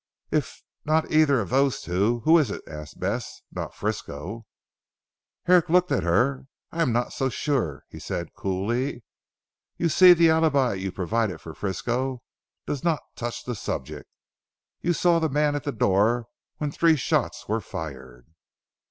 [0.31, 3.43] "If not either of those two, who is it?" asked Bess.
[3.51, 4.47] "Not Frisco?"
[5.45, 9.03] Herrick looked at her, "I am not so sure," he said coolly,
[9.77, 12.23] "you see the alibi you provide for Frisco
[12.65, 14.09] does not touch the subject.
[14.81, 16.25] You saw the man at the door
[16.57, 18.25] when three shots were fired.